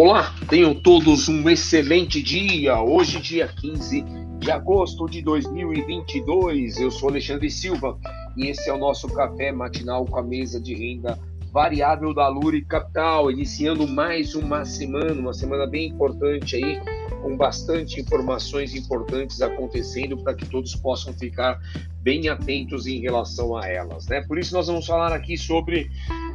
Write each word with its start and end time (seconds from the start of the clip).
Olá, 0.00 0.32
tenham 0.48 0.76
todos 0.76 1.28
um 1.28 1.50
excelente 1.50 2.22
dia. 2.22 2.80
Hoje, 2.80 3.20
dia 3.20 3.48
15 3.48 4.04
de 4.38 4.48
agosto 4.48 5.06
de 5.06 5.20
2022. 5.20 6.78
Eu 6.78 6.88
sou 6.88 7.08
Alexandre 7.08 7.50
Silva 7.50 7.98
e 8.36 8.46
esse 8.46 8.70
é 8.70 8.72
o 8.72 8.78
nosso 8.78 9.08
café 9.08 9.50
matinal 9.50 10.04
com 10.04 10.16
a 10.16 10.22
mesa 10.22 10.60
de 10.60 10.72
renda 10.72 11.18
variável 11.52 12.14
da 12.14 12.28
Luri 12.28 12.64
Capital, 12.64 13.28
iniciando 13.28 13.88
mais 13.88 14.36
uma 14.36 14.64
semana, 14.64 15.12
uma 15.14 15.34
semana 15.34 15.66
bem 15.66 15.88
importante 15.88 16.54
aí, 16.54 16.80
com 17.20 17.36
bastante 17.36 18.00
informações 18.00 18.76
importantes 18.76 19.42
acontecendo 19.42 20.16
para 20.18 20.32
que 20.32 20.46
todos 20.46 20.76
possam 20.76 21.12
ficar 21.12 21.58
bem 22.00 22.28
atentos 22.28 22.86
em 22.86 23.00
relação 23.00 23.56
a 23.56 23.66
elas, 23.66 24.06
né? 24.06 24.20
Por 24.20 24.38
isso 24.38 24.54
nós 24.54 24.68
vamos 24.68 24.86
falar 24.86 25.12
aqui 25.12 25.36
sobre 25.36 25.90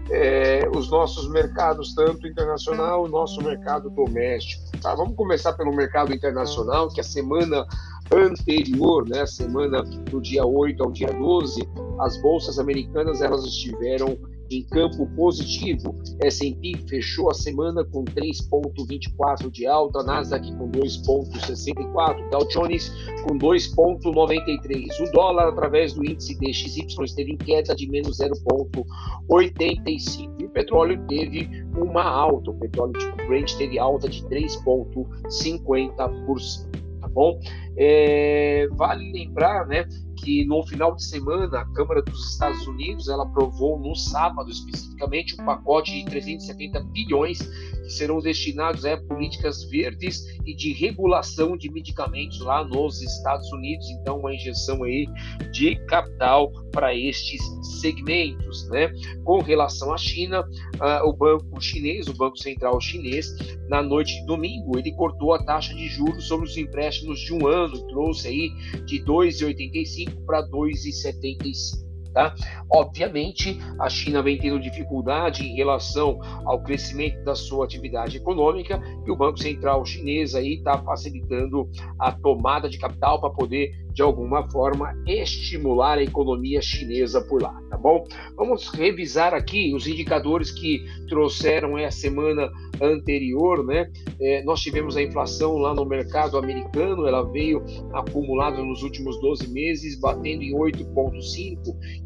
é, 0.09 0.69
os 0.75 0.89
nossos 0.89 1.29
mercados, 1.29 1.93
tanto 1.93 2.27
internacional, 2.27 3.03
o 3.03 3.07
nosso 3.07 3.41
mercado 3.41 3.89
doméstico. 3.89 4.63
Tá? 4.81 4.93
Vamos 4.95 5.15
começar 5.15 5.53
pelo 5.53 5.73
mercado 5.73 6.13
internacional, 6.13 6.89
que 6.89 6.99
a 6.99 7.03
semana 7.03 7.65
anterior, 8.11 9.07
né, 9.07 9.25
semana 9.25 9.81
do 9.81 10.21
dia 10.21 10.45
8 10.45 10.83
ao 10.83 10.91
dia 10.91 11.11
12, 11.11 11.67
as 11.99 12.17
bolsas 12.21 12.59
americanas 12.59 13.21
elas 13.21 13.43
estiveram 13.45 14.17
em 14.49 14.63
campo 14.63 15.05
positivo. 15.15 15.95
S&P 16.21 16.73
fechou 16.87 17.29
a 17.29 17.33
semana 17.33 17.85
com 17.85 18.03
3,24 18.03 19.49
de 19.49 19.65
alta, 19.65 20.03
Nasdaq 20.03 20.53
com 20.55 20.69
2,64, 20.71 22.29
Dow 22.29 22.45
Jones 22.49 22.91
com 23.23 23.35
2,93. 23.37 24.89
O 25.01 25.11
dólar, 25.11 25.47
através 25.49 25.93
do 25.93 26.05
índice 26.05 26.37
DXY, 26.39 26.85
esteve 27.03 27.31
em 27.31 27.37
queda 27.37 27.73
de 27.75 27.89
menos 27.89 28.19
0,85. 28.19 30.35
E 30.39 30.45
o 30.45 30.49
petróleo 30.49 31.03
teve 31.07 31.49
uma 31.77 32.03
alta, 32.03 32.51
o 32.51 32.59
petróleo 32.59 32.93
tipo 32.93 33.15
Brent 33.27 33.55
teve 33.55 33.79
alta 33.79 34.07
de 34.07 34.23
3,50%. 34.23 36.83
Tá 37.01 37.07
bom? 37.09 37.37
É, 37.77 38.67
vale 38.71 39.11
lembrar, 39.11 39.67
né, 39.67 39.85
que 40.17 40.45
no 40.45 40.65
final 40.65 40.95
de 40.95 41.03
semana 41.03 41.59
a 41.59 41.65
Câmara 41.73 42.01
dos 42.01 42.31
Estados 42.31 42.65
Unidos 42.67 43.07
ela 43.07 43.23
aprovou 43.23 43.79
no 43.79 43.95
sábado 43.95 44.49
especificamente 44.49 45.33
um 45.39 45.45
pacote 45.45 45.91
de 45.91 46.05
370 46.05 46.79
bilhões 46.91 47.39
que 47.39 47.89
serão 47.89 48.19
destinados 48.19 48.85
a 48.85 48.97
políticas 48.97 49.63
verdes 49.65 50.25
e 50.45 50.55
de 50.55 50.73
regulação 50.73 51.57
de 51.57 51.69
medicamentos 51.71 52.39
lá 52.39 52.63
nos 52.63 53.01
Estados 53.01 53.51
Unidos. 53.51 53.89
Então, 53.89 54.19
uma 54.19 54.33
injeção 54.33 54.83
aí 54.83 55.07
de 55.51 55.75
capital 55.85 56.51
para 56.71 56.95
estes 56.95 57.41
segmentos, 57.81 58.67
né? 58.69 58.91
Com 59.23 59.39
relação 59.39 59.93
à 59.93 59.97
China, 59.97 60.41
uh, 60.41 61.07
o 61.07 61.13
banco 61.13 61.61
chinês, 61.61 62.07
o 62.07 62.13
banco 62.13 62.37
central 62.37 62.79
chinês, 62.79 63.27
na 63.69 63.81
noite 63.81 64.19
de 64.19 64.25
domingo, 64.25 64.77
ele 64.77 64.91
cortou 64.93 65.33
a 65.33 65.43
taxa 65.43 65.73
de 65.73 65.87
juros 65.87 66.27
sobre 66.27 66.45
os 66.45 66.57
empréstimos 66.57 67.19
de 67.19 67.33
um 67.33 67.47
ano, 67.47 67.85
trouxe 67.87 68.27
aí 68.27 68.49
de 68.85 69.03
2,85 69.03 70.02
para 70.25 70.41
2,75. 70.49 71.83
Tá? 72.13 72.35
Obviamente, 72.71 73.57
a 73.79 73.89
China 73.89 74.21
vem 74.21 74.37
tendo 74.37 74.59
dificuldade 74.59 75.43
em 75.43 75.55
relação 75.55 76.19
ao 76.45 76.61
crescimento 76.61 77.23
da 77.23 77.33
sua 77.33 77.65
atividade 77.65 78.17
econômica 78.17 78.79
e 79.03 79.09
o 79.09 79.15
Banco 79.15 79.39
Central 79.39 79.83
chinês 79.83 80.35
está 80.35 80.77
facilitando 80.77 81.67
a 81.97 82.11
tomada 82.11 82.69
de 82.69 82.77
capital 82.77 83.19
para 83.19 83.31
poder 83.31 83.71
de 83.93 84.01
alguma 84.01 84.49
forma 84.49 84.93
estimular 85.07 85.97
a 85.97 86.03
economia 86.03 86.61
chinesa 86.61 87.21
por 87.21 87.41
lá, 87.41 87.53
tá 87.69 87.77
bom? 87.77 88.05
Vamos 88.35 88.69
revisar 88.69 89.33
aqui 89.33 89.73
os 89.75 89.87
indicadores 89.87 90.51
que 90.51 90.83
trouxeram 91.07 91.77
a 91.77 91.91
semana 91.91 92.51
anterior, 92.81 93.63
né? 93.65 93.89
É, 94.19 94.43
nós 94.43 94.61
tivemos 94.61 94.97
a 94.97 95.01
inflação 95.01 95.57
lá 95.57 95.73
no 95.73 95.85
mercado 95.85 96.37
americano, 96.37 97.07
ela 97.07 97.23
veio 97.23 97.63
acumulada 97.93 98.63
nos 98.63 98.81
últimos 98.81 99.19
12 99.21 99.47
meses, 99.51 99.99
batendo 99.99 100.43
em 100.43 100.53
8,5 100.53 101.57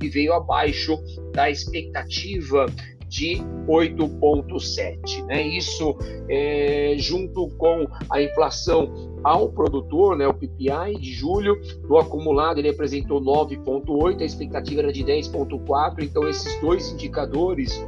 e 0.01 0.09
veio 0.09 0.33
abaixo 0.33 0.97
da 1.33 1.49
expectativa 1.49 2.65
de 3.07 3.37
8,7. 3.67 5.25
Né? 5.25 5.47
Isso 5.47 5.97
é, 6.29 6.95
junto 6.97 7.49
com 7.57 7.87
a 8.09 8.21
inflação 8.21 9.17
ao 9.23 9.49
produtor, 9.49 10.15
né, 10.15 10.27
o 10.27 10.33
PPI 10.33 10.99
de 10.99 11.11
julho, 11.11 11.59
no 11.87 11.97
acumulado 11.97 12.59
ele 12.59 12.69
apresentou 12.69 13.21
9,8, 13.21 14.21
a 14.21 14.25
expectativa 14.25 14.81
era 14.81 14.93
de 14.93 15.03
10,4, 15.03 16.03
então 16.03 16.27
esses 16.29 16.59
dois 16.61 16.91
indicadores 16.91 17.83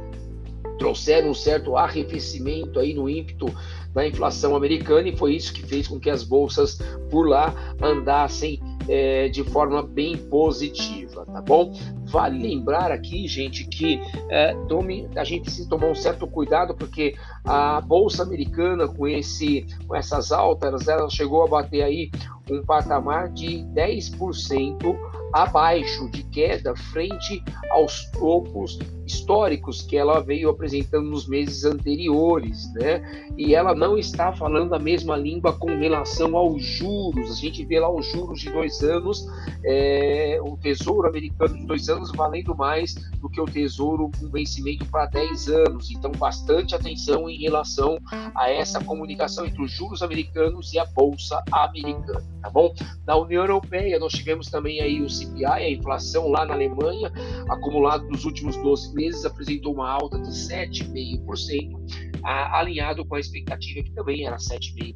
trouxeram 0.78 1.30
um 1.30 1.34
certo 1.34 1.76
arrefecimento 1.76 2.78
aí 2.80 2.94
no 2.94 3.08
ímpeto 3.08 3.46
da 3.92 4.06
inflação 4.06 4.56
americana 4.56 5.08
e 5.08 5.16
foi 5.16 5.34
isso 5.34 5.52
que 5.52 5.62
fez 5.62 5.86
com 5.86 6.00
que 6.00 6.08
as 6.08 6.22
bolsas 6.22 6.78
por 7.10 7.28
lá 7.28 7.54
andassem 7.82 8.60
é, 8.90 9.28
de 9.28 9.44
forma 9.44 9.82
bem 9.82 10.16
positiva, 10.16 11.24
tá 11.24 11.40
bom? 11.40 11.72
Vale 12.06 12.42
lembrar 12.42 12.90
aqui, 12.90 13.28
gente, 13.28 13.64
que 13.68 14.00
é, 14.28 14.52
tome, 14.66 15.08
a 15.14 15.22
gente 15.22 15.42
precisa 15.42 15.68
tomar 15.68 15.86
um 15.86 15.94
certo 15.94 16.26
cuidado 16.26 16.74
porque 16.74 17.14
a 17.44 17.80
bolsa 17.80 18.24
americana 18.24 18.88
com 18.88 19.06
esse, 19.06 19.64
com 19.86 19.94
essas 19.94 20.32
altas, 20.32 20.88
ela 20.88 21.08
chegou 21.08 21.44
a 21.44 21.46
bater 21.46 21.82
aí 21.82 22.10
um 22.50 22.62
patamar 22.64 23.28
de 23.28 23.64
10% 23.74 24.96
abaixo 25.32 26.10
de 26.10 26.24
queda 26.24 26.74
frente 26.74 27.42
aos 27.70 28.10
topos 28.10 28.78
históricos 29.06 29.82
que 29.82 29.96
ela 29.96 30.20
veio 30.20 30.48
apresentando 30.48 31.08
nos 31.08 31.26
meses 31.26 31.64
anteriores, 31.64 32.72
né? 32.74 33.28
E 33.36 33.54
ela 33.54 33.74
não 33.74 33.98
está 33.98 34.32
falando 34.32 34.74
a 34.74 34.78
mesma 34.78 35.16
língua 35.16 35.52
com 35.52 35.78
relação 35.78 36.36
aos 36.36 36.62
juros. 36.62 37.30
A 37.30 37.34
gente 37.34 37.64
vê 37.64 37.80
lá 37.80 37.92
os 37.92 38.06
juros 38.06 38.40
de 38.40 38.50
dois 38.50 38.82
anos, 38.82 39.26
é, 39.64 40.38
o 40.42 40.56
Tesouro 40.56 41.08
americano 41.08 41.58
de 41.58 41.66
dois 41.66 41.88
anos 41.88 42.12
valendo 42.12 42.54
mais 42.54 42.94
do 43.20 43.28
que 43.28 43.40
o 43.40 43.44
Tesouro 43.44 44.10
com 44.18 44.28
vencimento 44.28 44.86
para 44.86 45.06
10 45.06 45.48
anos. 45.48 45.90
Então, 45.90 46.10
bastante 46.12 46.74
atenção 46.74 47.28
em 47.28 47.38
relação 47.38 47.98
a 48.34 48.50
essa 48.50 48.82
comunicação 48.82 49.44
entre 49.46 49.62
os 49.62 49.70
juros 49.72 50.02
americanos 50.02 50.72
e 50.72 50.78
a 50.78 50.84
bolsa 50.86 51.42
americana, 51.50 52.22
tá 52.40 52.50
bom? 52.50 52.74
Na 53.06 53.16
União 53.16 53.42
Europeia, 53.42 53.98
nós 53.98 54.12
tivemos 54.12 54.48
também 54.48 54.80
aí 54.80 55.00
o 55.00 55.08
CPI, 55.08 55.44
a 55.44 55.70
inflação 55.70 56.28
lá 56.28 56.44
na 56.44 56.54
Alemanha, 56.54 57.12
acumulado 57.48 58.06
nos 58.08 58.24
últimos 58.24 58.56
12 58.56 58.94
meses, 58.94 59.24
apresentou 59.24 59.74
uma 59.74 59.90
alta 59.90 60.18
de 60.18 60.28
7,5%, 60.28 62.20
alinhado 62.22 63.04
com 63.04 63.14
a 63.14 63.20
expectativa 63.20 63.82
que 63.82 63.92
também 63.92 64.26
era 64.26 64.36
7,5%. 64.36 64.94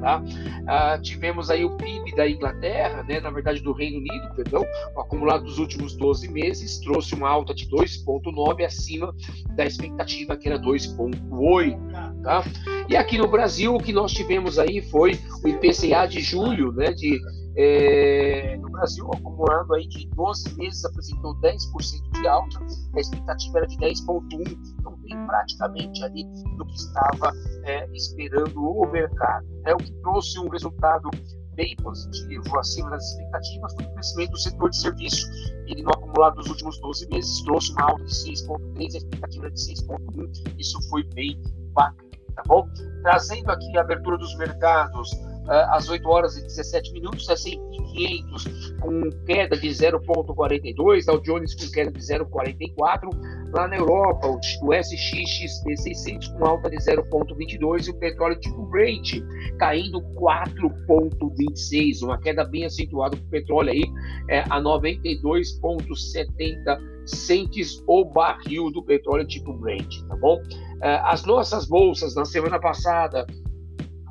Tá? 0.00 0.22
Ah, 0.66 0.98
tivemos 0.98 1.48
aí 1.48 1.64
o 1.64 1.76
PIB 1.76 2.14
da 2.16 2.28
Inglaterra, 2.28 3.04
né, 3.04 3.20
na 3.20 3.30
verdade 3.30 3.62
do 3.62 3.72
Reino 3.72 3.98
Unido, 3.98 4.34
perdão, 4.34 4.64
o 4.96 5.00
acumulado 5.00 5.44
dos 5.44 5.58
últimos 5.58 5.94
12 5.96 6.28
meses 6.28 6.80
trouxe 6.80 7.14
uma 7.14 7.28
alta 7.28 7.54
de 7.54 7.68
2,9 7.68 8.64
acima 8.64 9.14
da 9.54 9.64
expectativa 9.64 10.36
que 10.36 10.48
era 10.48 10.58
2,8. 10.58 12.22
Tá? 12.22 12.42
E 12.88 12.96
aqui 12.96 13.16
no 13.16 13.28
Brasil, 13.28 13.74
o 13.74 13.78
que 13.78 13.92
nós 13.92 14.12
tivemos 14.12 14.58
aí 14.58 14.80
foi 14.82 15.18
o 15.44 15.48
IPCA 15.48 16.06
de 16.06 16.20
julho, 16.20 16.72
né, 16.72 16.92
de 16.92 17.20
é, 17.54 18.56
no 18.56 18.70
Brasil, 18.70 19.08
acumulando 19.12 19.74
aí 19.74 19.86
de 19.86 20.08
12 20.08 20.54
meses, 20.56 20.84
apresentou 20.84 21.34
10% 21.40 22.20
de 22.20 22.26
alta, 22.26 22.58
a 22.94 23.00
expectativa 23.00 23.58
era 23.58 23.66
de 23.66 23.76
10,1%, 23.76 24.58
então 24.78 24.96
bem 25.02 25.26
praticamente 25.26 26.02
ali 26.02 26.24
do 26.56 26.64
que 26.64 26.74
estava 26.74 27.32
é, 27.64 27.86
esperando 27.92 28.58
o 28.58 28.90
mercado. 28.90 29.46
É 29.66 29.74
o 29.74 29.76
que 29.76 29.92
trouxe 30.02 30.38
um 30.38 30.48
resultado 30.48 31.10
bem 31.54 31.76
positivo, 31.76 32.58
acima 32.58 32.90
das 32.90 33.04
expectativas, 33.10 33.74
foi 33.74 33.84
o 33.84 33.92
crescimento 33.92 34.30
do 34.30 34.38
setor 34.38 34.70
de 34.70 34.76
serviço. 34.78 35.26
Ele, 35.66 35.82
no 35.82 35.90
acumulado 35.90 36.36
dos 36.36 36.48
últimos 36.48 36.80
12 36.80 37.08
meses, 37.08 37.42
trouxe 37.42 37.72
uma 37.72 37.82
alta 37.90 38.04
de 38.04 38.12
6,3%, 38.12 38.78
a 38.78 38.96
expectativa 38.96 39.50
de 39.50 39.60
6,1%, 39.60 40.54
isso 40.58 40.88
foi 40.88 41.02
bem 41.14 41.38
bacana, 41.74 42.11
tá 42.34 42.42
bom? 42.46 42.68
Trazendo 43.02 43.50
aqui 43.50 43.76
a 43.76 43.80
abertura 43.80 44.16
dos 44.18 44.36
mercados, 44.36 45.10
às 45.48 45.88
8 45.88 46.08
horas 46.08 46.36
e 46.36 46.42
17 46.42 46.92
minutos, 46.92 47.28
S&P 47.28 47.82
500 47.92 48.72
com 48.80 49.10
queda 49.26 49.56
de 49.56 49.68
0,42, 49.68 51.04
Dow 51.04 51.20
Jones 51.20 51.54
com 51.54 51.70
queda 51.70 51.90
de 51.90 52.00
0,44, 52.00 53.10
lá 53.52 53.68
na 53.68 53.76
Europa 53.76 54.28
o, 54.28 54.40
SXXP 54.72 55.76
600 55.76 56.28
com 56.28 56.46
alta 56.46 56.70
de 56.70 56.76
0,22 56.76 57.86
e 57.86 57.90
o 57.90 57.94
petróleo 57.94 58.40
tipo 58.40 58.64
Brent 58.66 59.20
caindo 59.58 60.00
4,26, 60.14 62.02
uma 62.02 62.18
queda 62.18 62.44
bem 62.44 62.64
acentuada 62.64 63.16
para 63.16 63.26
o 63.26 63.28
petróleo 63.28 63.70
aí 63.70 63.84
é, 64.28 64.40
a 64.40 64.60
92,70 64.60 66.92
centes 67.04 67.82
o 67.86 68.04
barril 68.04 68.70
do 68.70 68.80
petróleo 68.82 69.26
tipo 69.26 69.52
Brent, 69.54 70.02
tá 70.08 70.16
bom? 70.16 70.40
Ah, 70.80 71.12
as 71.12 71.24
nossas 71.24 71.66
bolsas 71.66 72.14
na 72.14 72.24
semana 72.24 72.60
passada 72.60 73.26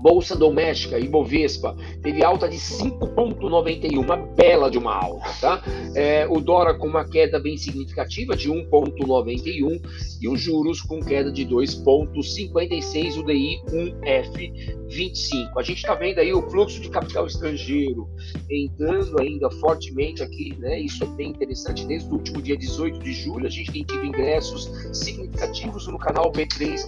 Bolsa 0.01 0.36
Doméstica, 0.36 0.98
Ibovespa, 0.98 1.75
teve 2.01 2.24
alta 2.24 2.50
de 2.50 2.57
5,91, 2.57 3.98
uma 4.00 4.18
bela 4.18 4.69
de 4.69 4.80
uma 4.80 4.95
alta, 4.95 5.30
tá? 5.39 5.63
É, 5.95 6.27
o 6.27 6.39
dólar 6.39 6.80
com 6.80 6.88
uma 6.88 7.06
queda 7.07 7.39
bem 7.39 7.56
significativa 7.56 8.36
de 8.36 8.50
1,91 8.50 9.80
e 10.19 10.27
os 10.27 10.42
juros 10.42 10.81
com 10.81 11.00
queda 11.00 11.31
de 11.31 11.45
2,56, 11.45 13.19
o 13.19 13.25
DI 13.25 13.62
1F25. 13.68 15.51
A 15.57 15.62
gente 15.62 15.77
está 15.77 15.94
vendo 15.94 16.19
aí 16.19 16.33
o 16.33 16.50
fluxo 16.50 16.81
de 16.81 16.89
capital 16.89 17.27
estrangeiro 17.27 18.09
entrando 18.50 19.19
ainda 19.19 19.51
fortemente 19.51 20.24
aqui, 20.24 20.56
né? 20.57 20.80
Isso 20.80 21.03
é 21.03 21.07
bem 21.07 21.30
interessante. 21.30 21.86
Desde 21.86 22.09
o 22.09 22.13
último 22.13 22.42
dia 22.42 22.57
18 22.57 23.00
de 23.00 23.13
julho, 23.13 23.45
a 23.45 23.50
gente 23.50 23.71
tem 23.71 23.83
tido 23.83 24.03
ingressos 24.03 24.69
significativos 24.92 25.88
no 25.88 26.00
canal 26.00 26.31
B3 26.31 26.81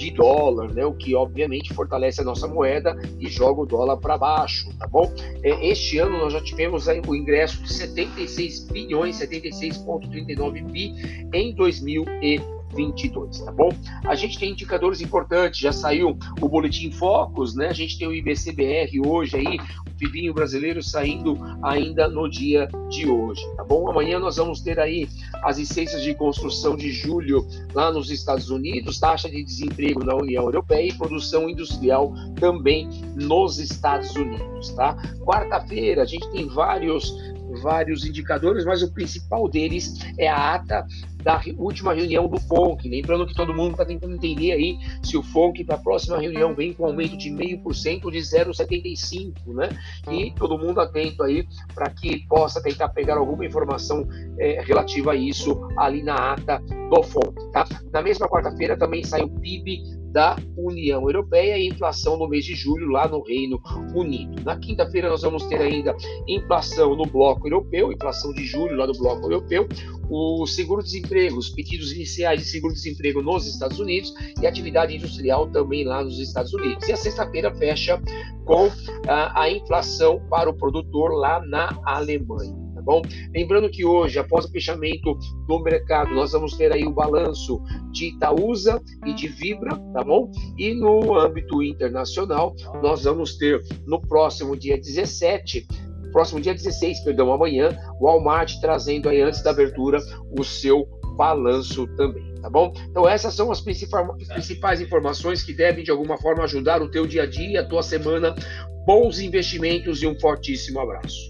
de 0.00 0.10
dólar, 0.10 0.72
né? 0.72 0.84
O 0.86 0.94
que 0.94 1.14
obviamente 1.14 1.74
fortalece 1.74 2.22
a 2.22 2.24
nossa 2.24 2.48
moeda 2.48 2.96
e 3.18 3.28
joga 3.28 3.60
o 3.60 3.66
dólar 3.66 3.98
para 3.98 4.16
baixo, 4.16 4.70
tá 4.78 4.86
bom? 4.86 5.12
É, 5.42 5.68
este 5.68 5.98
ano 5.98 6.18
nós 6.18 6.32
já 6.32 6.40
tivemos 6.40 6.86
o 6.86 7.14
ingresso 7.14 7.62
de 7.62 7.70
76 7.70 8.64
bilhões, 8.70 9.16
76,39 9.16 10.64
bi 10.70 10.94
em 11.34 11.54
2020. 11.54 12.59
22, 12.74 13.40
tá 13.40 13.52
bom? 13.52 13.70
A 14.04 14.14
gente 14.14 14.38
tem 14.38 14.50
indicadores 14.50 15.00
importantes, 15.00 15.60
já 15.60 15.72
saiu 15.72 16.18
o 16.40 16.48
boletim 16.48 16.90
Focus, 16.90 17.54
né? 17.54 17.68
A 17.68 17.72
gente 17.72 17.98
tem 17.98 18.06
o 18.06 18.14
IBCBR 18.14 19.00
hoje 19.06 19.36
aí, 19.36 19.58
o 19.86 19.90
PIBinho 19.98 20.32
brasileiro 20.32 20.82
saindo 20.82 21.38
ainda 21.62 22.08
no 22.08 22.28
dia 22.28 22.68
de 22.88 23.08
hoje, 23.08 23.42
tá 23.56 23.64
bom? 23.64 23.88
Amanhã 23.90 24.18
nós 24.18 24.36
vamos 24.36 24.60
ter 24.60 24.78
aí 24.78 25.08
as 25.42 25.58
licenças 25.58 26.02
de 26.02 26.14
construção 26.14 26.76
de 26.76 26.90
julho 26.90 27.46
lá 27.74 27.92
nos 27.92 28.10
Estados 28.10 28.50
Unidos, 28.50 28.98
taxa 28.98 29.28
de 29.28 29.42
desemprego 29.42 30.04
na 30.04 30.14
União 30.14 30.44
Europeia 30.44 30.88
e 30.88 30.94
produção 30.94 31.48
industrial 31.48 32.14
também 32.38 32.88
nos 33.16 33.58
Estados 33.58 34.14
Unidos, 34.14 34.70
tá? 34.70 34.96
Quarta-feira 35.24 36.02
a 36.02 36.06
gente 36.06 36.28
tem 36.30 36.46
vários 36.48 37.14
vários 37.62 38.04
indicadores, 38.04 38.64
mas 38.64 38.82
o 38.82 38.92
principal 38.92 39.48
deles 39.48 39.98
é 40.18 40.28
a 40.28 40.54
ata 40.54 40.86
da 41.22 41.40
última 41.56 41.92
reunião 41.92 42.28
do 42.28 42.38
FONC. 42.40 42.88
Lembrando 42.88 43.26
que 43.26 43.34
todo 43.34 43.54
mundo 43.54 43.72
está 43.72 43.84
tentando 43.84 44.14
entender 44.14 44.52
aí 44.52 44.78
se 45.02 45.16
o 45.16 45.22
FONC 45.22 45.64
para 45.64 45.76
a 45.76 45.78
próxima 45.78 46.18
reunião 46.18 46.54
vem 46.54 46.72
com 46.72 46.84
aumento 46.86 47.16
de 47.16 47.30
0,5% 47.30 48.10
de 48.10 48.18
0,75%, 48.18 49.54
né? 49.54 49.68
E 50.10 50.32
todo 50.32 50.58
mundo 50.58 50.80
atento 50.80 51.22
aí 51.22 51.46
para 51.74 51.90
que 51.90 52.26
possa 52.26 52.62
tentar 52.62 52.88
pegar 52.90 53.16
alguma 53.16 53.44
informação 53.44 54.06
é, 54.38 54.62
relativa 54.62 55.12
a 55.12 55.16
isso 55.16 55.68
ali 55.76 56.02
na 56.02 56.32
ata 56.32 56.58
do 56.88 57.02
FONC, 57.02 57.52
tá? 57.52 57.66
Na 57.92 58.02
mesma 58.02 58.28
quarta-feira 58.28 58.76
também 58.76 59.04
sai 59.04 59.22
o 59.22 59.28
PIB 59.28 59.99
da 60.10 60.36
União 60.56 61.02
Europeia 61.02 61.56
e 61.58 61.68
inflação 61.68 62.16
no 62.16 62.28
mês 62.28 62.44
de 62.44 62.54
julho 62.54 62.88
lá 62.88 63.08
no 63.08 63.22
Reino 63.22 63.60
Unido. 63.94 64.42
Na 64.44 64.56
quinta-feira 64.56 65.08
nós 65.08 65.22
vamos 65.22 65.44
ter 65.44 65.60
ainda 65.60 65.96
inflação 66.26 66.96
no 66.96 67.06
bloco 67.06 67.46
europeu, 67.46 67.92
inflação 67.92 68.32
de 68.32 68.44
julho 68.44 68.76
lá 68.76 68.86
no 68.86 68.92
bloco 68.92 69.22
europeu, 69.22 69.68
o 70.10 70.44
seguro-desemprego, 70.46 71.38
os 71.38 71.50
pedidos 71.50 71.92
iniciais 71.92 72.40
de 72.40 72.46
seguro-desemprego 72.46 73.22
nos 73.22 73.46
Estados 73.46 73.78
Unidos 73.78 74.12
e 74.40 74.46
atividade 74.46 74.96
industrial 74.96 75.48
também 75.50 75.84
lá 75.84 76.02
nos 76.02 76.18
Estados 76.18 76.52
Unidos. 76.52 76.88
E 76.88 76.92
a 76.92 76.96
sexta-feira 76.96 77.54
fecha 77.54 78.00
com 78.44 78.68
a, 79.06 79.42
a 79.42 79.50
inflação 79.50 80.20
para 80.28 80.50
o 80.50 80.54
produtor 80.54 81.12
lá 81.12 81.40
na 81.46 81.78
Alemanha 81.84 82.59
tá 82.80 82.84
bom? 82.84 83.02
Lembrando 83.34 83.70
que 83.70 83.84
hoje, 83.84 84.18
após 84.18 84.46
o 84.46 84.50
fechamento 84.50 85.16
do 85.46 85.60
mercado, 85.60 86.14
nós 86.14 86.32
vamos 86.32 86.56
ter 86.56 86.72
aí 86.72 86.84
o 86.84 86.92
balanço 86.92 87.62
de 87.92 88.06
Itaúsa 88.06 88.82
e 89.06 89.12
de 89.12 89.28
Vibra, 89.28 89.76
tá 89.92 90.02
bom? 90.02 90.30
E 90.58 90.74
no 90.74 91.18
âmbito 91.18 91.62
internacional, 91.62 92.54
nós 92.82 93.04
vamos 93.04 93.36
ter 93.36 93.62
no 93.86 94.00
próximo 94.00 94.56
dia 94.56 94.78
17 94.78 95.66
próximo 96.10 96.40
dia 96.40 96.52
16, 96.52 97.04
perdão, 97.04 97.32
amanhã, 97.32 97.70
o 98.00 98.04
Walmart 98.04 98.60
trazendo 98.60 99.08
aí 99.08 99.20
antes 99.20 99.44
da 99.44 99.50
abertura 99.50 100.00
o 100.36 100.42
seu 100.42 100.88
balanço 101.16 101.86
também, 101.96 102.34
tá 102.40 102.48
bom? 102.48 102.72
Então 102.88 103.06
essas 103.06 103.34
são 103.34 103.50
as 103.50 103.60
principais 103.60 104.80
informações 104.80 105.42
que 105.42 105.52
devem 105.52 105.84
de 105.84 105.90
alguma 105.90 106.16
forma 106.16 106.44
ajudar 106.44 106.80
o 106.82 106.90
teu 106.90 107.06
dia 107.06 107.24
a 107.24 107.26
dia, 107.26 107.60
a 107.60 107.68
tua 107.68 107.82
semana. 107.82 108.34
Bons 108.86 109.20
investimentos 109.20 110.02
e 110.02 110.06
um 110.06 110.18
fortíssimo 110.18 110.80
abraço. 110.80 111.29